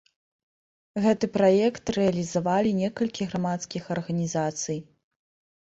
[1.03, 4.79] Гэты праект рэалізавалі некалькі грамадскіх арганізацый.